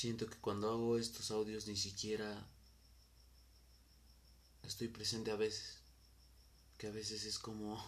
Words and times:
siento 0.00 0.26
que 0.26 0.38
cuando 0.38 0.70
hago 0.70 0.96
estos 0.96 1.30
audios 1.30 1.66
ni 1.66 1.76
siquiera 1.76 2.48
estoy 4.62 4.88
presente 4.88 5.30
a 5.30 5.36
veces, 5.36 5.82
que 6.78 6.86
a 6.86 6.90
veces 6.90 7.26
es 7.26 7.38
como 7.38 7.78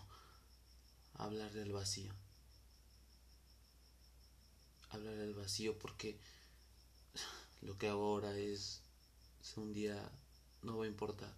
hablar 1.15 1.51
del 1.55 1.73
vacío. 1.73 2.13
Hablar 4.91 5.15
del 5.15 5.33
vacío 5.33 5.79
porque 5.79 6.21
lo 7.63 7.79
que 7.79 7.89
hago 7.89 8.05
ahora 8.05 8.37
es, 8.37 8.83
un 9.57 9.73
día 9.73 9.97
no 10.61 10.77
va 10.77 10.85
a 10.85 10.89
importar. 10.89 11.35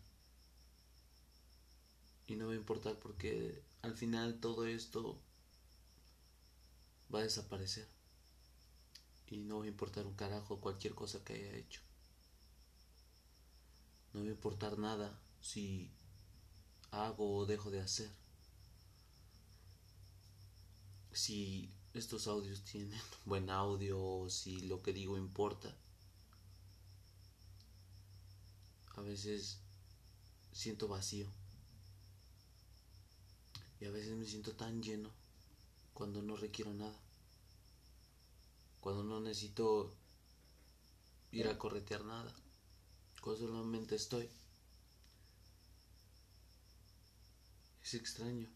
Y 2.27 2.35
no 2.35 2.49
va 2.49 2.53
a 2.53 2.57
importar 2.57 2.99
porque 2.99 3.63
al 3.83 3.97
final 3.97 4.41
todo 4.41 4.67
esto 4.67 5.21
va 7.15 7.21
a 7.21 7.23
desaparecer. 7.23 7.87
Y 9.31 9.39
no 9.39 9.59
va 9.59 9.65
a 9.65 9.69
importar 9.69 10.07
un 10.07 10.15
carajo 10.15 10.61
cualquier 10.61 10.95
cosa 10.95 11.25
que 11.25 11.35
haya 11.35 11.57
hecho. 11.57 11.81
No 14.13 14.21
va 14.21 14.27
a 14.27 14.31
importar 14.31 14.79
nada 14.79 15.19
si 15.41 15.91
hago 16.91 17.37
o 17.37 17.47
dejo 17.47 17.71
de 17.71 17.81
hacer. 17.81 18.11
Si 21.13 21.71
estos 21.95 22.27
audios 22.27 22.63
tienen 22.63 22.93
buen 23.25 23.51
audio 23.51 24.03
o 24.03 24.31
si 24.31 24.61
lo 24.63 24.83
que 24.83 24.93
digo 24.93 25.17
importa. 25.17 25.75
A 28.97 29.01
veces 29.01 29.59
siento 30.53 30.89
vacío. 30.89 31.27
Y 33.81 33.87
a 33.87 33.91
veces 33.91 34.17
me 34.17 34.25
siento 34.27 34.53
tan 34.53 34.83
lleno 34.83 35.11
cuando 35.93 36.23
no 36.23 36.37
requiero 36.37 36.73
nada. 36.73 36.99
Cuando 38.85 39.03
no 39.03 39.19
necesito 39.19 39.95
ir 41.33 41.49
a 41.49 41.57
corretear 41.57 42.05
nada. 42.05 42.31
Cuando 43.23 43.41
solamente 43.41 43.95
estoy. 43.95 44.29
Es 47.83 47.95
extraño. 47.95 48.47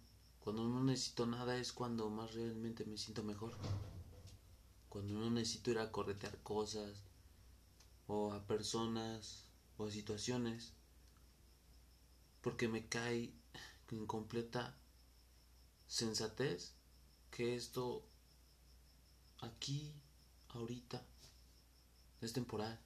Cuando 0.41 0.69
no 0.69 0.85
necesito 0.85 1.25
nada 1.25 1.57
es 1.57 1.73
cuando 1.73 2.11
más 2.11 2.35
realmente 2.35 2.85
me 2.85 2.99
siento 2.99 3.23
mejor. 3.23 3.55
Cuando 4.91 5.15
no 5.15 5.31
necesito 5.31 5.71
ir 5.71 5.79
a 5.79 5.91
corretear 5.91 6.37
cosas 6.43 7.01
o 8.07 8.35
a 8.35 8.47
personas 8.47 9.47
o 9.79 9.87
a 9.87 9.91
situaciones 9.91 10.75
porque 12.43 12.69
me 12.69 12.87
cae 12.87 13.33
en 13.91 14.07
completa 14.07 14.77
sensatez 15.87 16.75
que 17.31 17.57
esto 17.57 18.05
aquí, 19.41 19.95
ahorita, 20.51 21.03
es 22.21 22.33
temporal, 22.33 22.79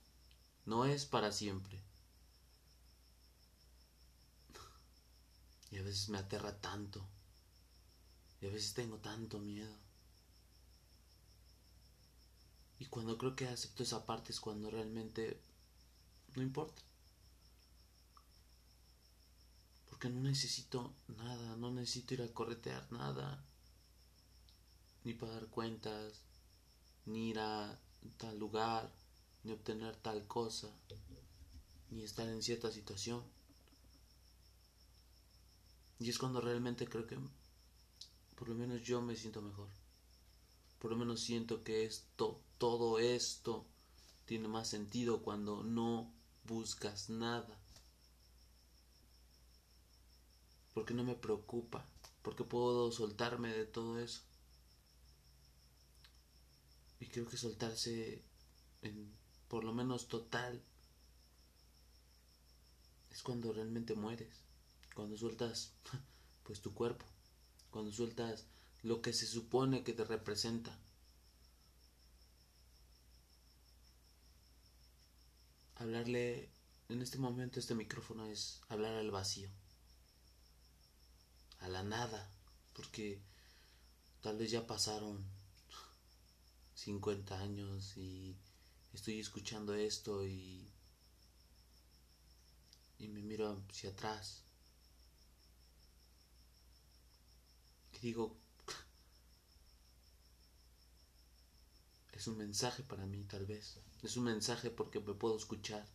no 0.66 0.84
es 0.84 1.06
para 1.06 1.32
siempre. 1.32 1.82
Y 5.70 5.78
a 5.78 5.82
veces 5.82 6.10
me 6.10 6.18
aterra 6.18 6.60
tanto. 6.60 7.02
Y 8.40 8.46
a 8.46 8.50
veces 8.50 8.74
tengo 8.74 8.98
tanto 8.98 9.38
miedo. 9.38 9.74
Y 12.78 12.86
cuando 12.86 13.16
creo 13.16 13.34
que 13.34 13.46
acepto 13.46 13.82
esa 13.84 14.04
parte 14.04 14.32
es 14.32 14.40
cuando 14.40 14.70
realmente 14.70 15.40
no 16.34 16.42
importa. 16.42 16.82
Porque 19.88 20.08
no 20.08 20.20
necesito 20.20 20.92
nada, 21.16 21.56
no 21.56 21.70
necesito 21.70 22.14
ir 22.14 22.22
a 22.22 22.34
corretear 22.34 22.90
nada, 22.90 23.42
ni 25.04 25.14
pagar 25.14 25.46
cuentas, 25.46 26.20
ni 27.06 27.30
ir 27.30 27.38
a 27.38 27.78
tal 28.16 28.38
lugar, 28.38 28.90
ni 29.44 29.52
obtener 29.52 29.96
tal 29.96 30.26
cosa, 30.26 30.68
ni 31.90 32.02
estar 32.02 32.28
en 32.28 32.42
cierta 32.42 32.70
situación. 32.70 33.22
Y 35.98 36.10
es 36.10 36.18
cuando 36.18 36.40
realmente 36.40 36.88
creo 36.88 37.06
que 37.06 37.18
por 38.36 38.48
lo 38.48 38.54
menos 38.54 38.82
yo 38.82 39.00
me 39.00 39.14
siento 39.14 39.40
mejor. 39.40 39.68
Por 40.80 40.90
lo 40.90 40.96
menos 40.96 41.20
siento 41.20 41.62
que 41.62 41.84
esto, 41.84 42.40
todo 42.58 42.98
esto 42.98 43.64
tiene 44.24 44.48
más 44.48 44.68
sentido 44.68 45.22
cuando 45.22 45.62
no 45.62 46.12
buscas 46.44 47.08
nada. 47.08 47.56
Porque 50.74 50.92
no 50.92 51.04
me 51.04 51.14
preocupa, 51.14 51.86
porque 52.22 52.42
puedo 52.42 52.90
soltarme 52.90 53.52
de 53.52 53.66
todo 53.66 54.00
eso. 54.00 54.22
Y 57.02 57.06
creo 57.06 57.26
que 57.26 57.36
soltarse 57.36 58.22
en 58.82 59.12
por 59.48 59.64
lo 59.64 59.74
menos 59.74 60.06
total 60.06 60.62
es 63.10 63.24
cuando 63.24 63.52
realmente 63.52 63.96
mueres, 63.96 64.32
cuando 64.94 65.16
sueltas 65.16 65.72
pues 66.44 66.60
tu 66.60 66.72
cuerpo, 66.72 67.04
cuando 67.72 67.90
sueltas 67.90 68.46
lo 68.84 69.02
que 69.02 69.12
se 69.12 69.26
supone 69.26 69.82
que 69.82 69.94
te 69.94 70.04
representa. 70.04 70.78
Hablarle 75.74 76.50
en 76.88 77.02
este 77.02 77.18
momento 77.18 77.58
este 77.58 77.74
micrófono 77.74 78.26
es 78.26 78.60
hablar 78.68 78.94
al 78.94 79.10
vacío, 79.10 79.50
a 81.58 81.68
la 81.68 81.82
nada, 81.82 82.30
porque 82.74 83.20
tal 84.20 84.38
vez 84.38 84.52
ya 84.52 84.68
pasaron 84.68 85.41
50 86.82 87.38
años 87.38 87.96
y 87.96 88.36
estoy 88.92 89.20
escuchando 89.20 89.72
esto 89.72 90.26
y, 90.26 90.68
y 92.98 93.06
me 93.06 93.22
miro 93.22 93.62
hacia 93.70 93.90
atrás. 93.90 94.42
Y 97.92 97.98
digo, 98.00 98.36
es 102.12 102.26
un 102.26 102.38
mensaje 102.38 102.82
para 102.82 103.06
mí 103.06 103.22
tal 103.26 103.46
vez. 103.46 103.78
Es 104.02 104.16
un 104.16 104.24
mensaje 104.24 104.70
porque 104.70 104.98
me 104.98 105.14
puedo 105.14 105.36
escuchar 105.36 105.86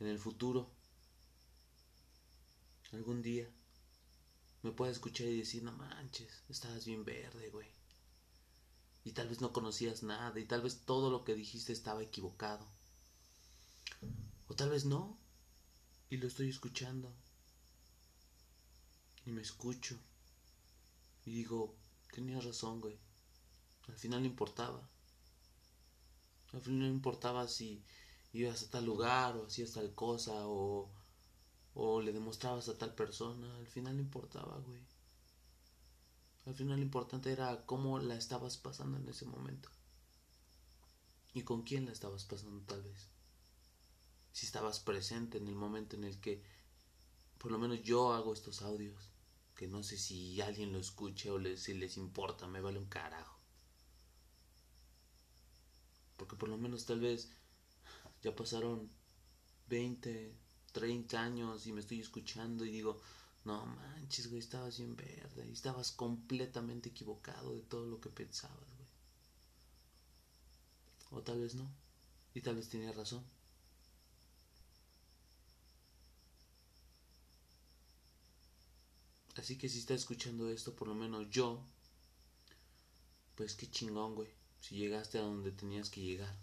en 0.00 0.06
el 0.06 0.18
futuro. 0.18 0.70
Algún 2.92 3.20
día 3.20 3.46
me 4.62 4.72
puedo 4.72 4.90
escuchar 4.90 5.26
y 5.26 5.40
decir, 5.40 5.62
no 5.62 5.72
manches, 5.72 6.44
estabas 6.48 6.86
bien 6.86 7.04
verde, 7.04 7.50
güey. 7.50 7.83
Y 9.04 9.12
tal 9.12 9.28
vez 9.28 9.40
no 9.40 9.52
conocías 9.52 10.02
nada 10.02 10.38
y 10.40 10.46
tal 10.46 10.62
vez 10.62 10.80
todo 10.86 11.10
lo 11.10 11.24
que 11.24 11.34
dijiste 11.34 11.72
estaba 11.72 12.02
equivocado. 12.02 12.66
O 14.48 14.54
tal 14.54 14.70
vez 14.70 14.84
no. 14.86 15.18
Y 16.10 16.16
lo 16.16 16.26
estoy 16.26 16.48
escuchando. 16.48 17.12
Y 19.26 19.30
me 19.30 19.42
escucho. 19.42 19.98
Y 21.26 21.32
digo, 21.32 21.74
tenías 22.12 22.44
razón, 22.44 22.80
güey. 22.80 22.98
Al 23.88 23.96
final 23.96 24.20
no 24.20 24.26
importaba. 24.26 24.88
Al 26.52 26.60
final 26.60 26.80
no 26.80 26.86
importaba 26.94 27.46
si 27.48 27.82
ibas 28.32 28.62
a 28.62 28.70
tal 28.70 28.84
lugar 28.84 29.36
o 29.36 29.46
hacías 29.46 29.72
tal 29.72 29.94
cosa 29.94 30.46
o, 30.46 30.90
o 31.74 32.00
le 32.00 32.12
demostrabas 32.12 32.68
a 32.68 32.78
tal 32.78 32.94
persona. 32.94 33.54
Al 33.56 33.66
final 33.66 33.96
no 33.96 34.02
importaba, 34.02 34.58
güey. 34.60 34.80
Al 36.46 36.54
final 36.54 36.76
lo 36.76 36.82
importante 36.82 37.32
era 37.32 37.64
cómo 37.64 37.98
la 37.98 38.16
estabas 38.16 38.58
pasando 38.58 38.98
en 38.98 39.08
ese 39.08 39.24
momento. 39.24 39.70
Y 41.32 41.42
con 41.42 41.62
quién 41.62 41.86
la 41.86 41.92
estabas 41.92 42.24
pasando 42.24 42.60
tal 42.66 42.82
vez. 42.82 43.08
Si 44.32 44.46
estabas 44.46 44.80
presente 44.80 45.38
en 45.38 45.48
el 45.48 45.54
momento 45.54 45.96
en 45.96 46.04
el 46.04 46.20
que, 46.20 46.42
por 47.38 47.50
lo 47.50 47.58
menos 47.58 47.82
yo 47.82 48.12
hago 48.12 48.32
estos 48.32 48.62
audios, 48.62 49.10
que 49.54 49.68
no 49.68 49.82
sé 49.82 49.96
si 49.96 50.40
alguien 50.40 50.72
lo 50.72 50.78
escuche 50.78 51.30
o 51.30 51.38
si 51.56 51.74
les 51.74 51.96
importa, 51.96 52.46
me 52.46 52.60
vale 52.60 52.78
un 52.78 52.86
carajo. 52.86 53.38
Porque 56.16 56.36
por 56.36 56.48
lo 56.48 56.58
menos 56.58 56.84
tal 56.84 57.00
vez 57.00 57.30
ya 58.22 58.34
pasaron 58.34 58.90
20, 59.68 60.34
30 60.72 61.20
años 61.20 61.66
y 61.66 61.72
me 61.72 61.80
estoy 61.80 62.00
escuchando 62.00 62.64
y 62.64 62.70
digo, 62.70 63.00
no 63.44 63.66
manches, 63.66 64.28
güey, 64.28 64.40
estabas 64.40 64.78
bien 64.78 64.96
verde 64.96 65.46
y 65.46 65.52
estabas 65.52 65.92
completamente 65.92 66.88
equivocado 66.88 67.54
de 67.54 67.62
todo 67.62 67.86
lo 67.86 68.00
que 68.00 68.08
pensabas, 68.08 68.68
güey. 68.76 68.88
O 71.10 71.22
tal 71.22 71.40
vez 71.40 71.54
no. 71.54 71.70
Y 72.34 72.40
tal 72.40 72.56
vez 72.56 72.68
tenía 72.68 72.92
razón. 72.92 73.24
Así 79.36 79.58
que 79.58 79.68
si 79.68 79.78
estás 79.78 80.00
escuchando 80.00 80.48
esto, 80.48 80.74
por 80.74 80.88
lo 80.88 80.94
menos 80.94 81.28
yo, 81.30 81.60
pues 83.34 83.54
qué 83.54 83.70
chingón, 83.70 84.14
güey. 84.14 84.30
Si 84.60 84.76
llegaste 84.76 85.18
a 85.18 85.22
donde 85.22 85.52
tenías 85.52 85.90
que 85.90 86.00
llegar. 86.00 86.34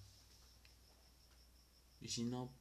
Y 2.01 2.09
si 2.09 2.23
no, 2.23 2.51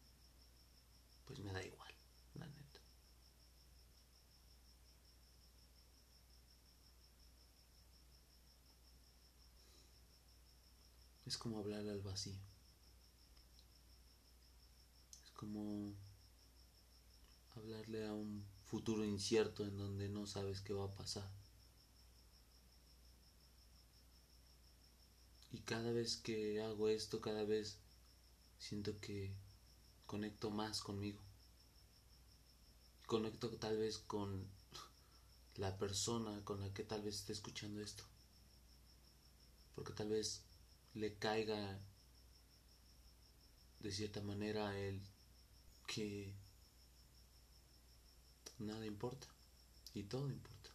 pues 1.26 1.38
me 1.40 1.52
da 1.52 1.62
igual, 1.62 1.92
la. 2.34 2.59
Es 11.30 11.38
como 11.38 11.60
hablar 11.60 11.86
al 11.86 12.00
vacío. 12.00 12.34
como 15.34 15.94
hablarle 17.54 18.04
a 18.04 18.12
un 18.12 18.44
futuro 18.66 19.04
incierto 19.04 19.64
en 19.64 19.78
donde 19.78 20.08
no 20.08 20.26
sabes 20.26 20.60
qué 20.60 20.72
va 20.72 20.86
a 20.86 20.96
pasar. 20.96 21.30
Y 25.52 25.60
cada 25.60 25.92
vez 25.92 26.16
que 26.16 26.60
hago 26.60 26.88
esto, 26.88 27.20
cada 27.20 27.44
vez 27.44 27.76
siento 28.58 28.98
que 28.98 29.32
conecto 30.06 30.50
más 30.50 30.80
conmigo. 30.80 31.20
Conecto 33.06 33.50
tal 33.50 33.78
vez 33.78 33.98
con 33.98 34.48
la 35.58 35.78
persona 35.78 36.44
con 36.44 36.60
la 36.60 36.74
que 36.74 36.82
tal 36.82 37.02
vez 37.02 37.20
esté 37.20 37.34
escuchando 37.34 37.80
esto. 37.80 38.02
Porque 39.76 39.92
tal 39.92 40.08
vez 40.08 40.42
le 40.94 41.14
caiga 41.14 41.78
de 43.80 43.92
cierta 43.92 44.20
manera 44.20 44.78
el 44.78 45.00
que 45.86 46.32
nada 48.58 48.84
importa 48.86 49.26
y 49.94 50.02
todo 50.04 50.28
importa. 50.30 50.70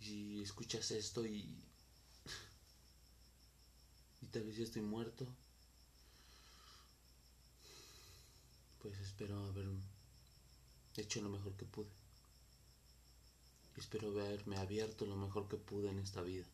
Y 0.00 0.42
escuchas 0.42 0.90
esto 0.90 1.24
y 1.24 1.62
y 4.22 4.26
tal 4.26 4.44
vez 4.44 4.56
ya 4.56 4.64
estoy 4.64 4.82
muerto, 4.82 5.26
pues 8.80 8.98
espero 9.00 9.36
haber 9.46 9.66
hecho 10.96 11.20
lo 11.20 11.28
mejor 11.28 11.54
que 11.56 11.64
pude. 11.64 11.90
Espero 13.76 14.08
haberme 14.10 14.58
abierto 14.58 15.06
lo 15.06 15.16
mejor 15.16 15.48
que 15.48 15.56
pude 15.56 15.90
en 15.90 15.98
esta 15.98 16.22
vida. 16.22 16.46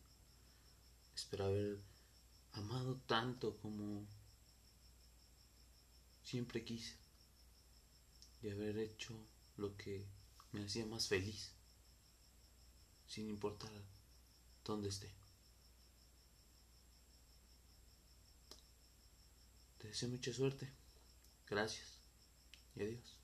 Espero 1.19 1.47
haber 1.47 1.77
amado 2.53 2.95
tanto 3.05 3.57
como 3.57 4.07
siempre 6.23 6.63
quise 6.63 6.95
y 8.41 8.49
haber 8.49 8.77
hecho 8.77 9.13
lo 9.57 9.75
que 9.75 10.07
me 10.53 10.63
hacía 10.63 10.85
más 10.85 11.09
feliz, 11.09 11.51
sin 13.05 13.27
importar 13.27 13.69
dónde 14.63 14.87
esté. 14.87 15.13
Te 19.77 19.89
deseo 19.89 20.07
mucha 20.07 20.31
suerte. 20.31 20.71
Gracias 21.47 21.99
y 22.77 22.83
adiós. 22.83 23.18